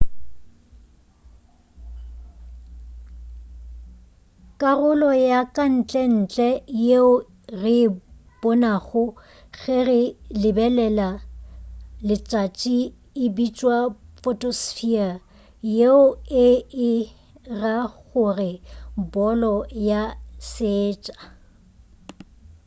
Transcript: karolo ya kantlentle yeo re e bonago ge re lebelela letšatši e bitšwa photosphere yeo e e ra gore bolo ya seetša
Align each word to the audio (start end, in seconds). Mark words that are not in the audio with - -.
karolo 4.59 5.11
ya 5.31 5.39
kantlentle 5.55 6.49
yeo 6.85 7.11
re 7.61 7.77
e 7.85 7.87
bonago 8.41 9.03
ge 9.57 9.77
re 9.87 10.01
lebelela 10.41 11.09
letšatši 12.07 12.77
e 13.23 13.25
bitšwa 13.35 13.77
photosphere 14.21 15.13
yeo 15.77 16.03
e 16.45 16.47
e 16.91 16.91
ra 17.59 17.77
gore 18.05 18.51
bolo 19.13 19.55
ya 19.89 20.01
seetša 20.51 21.15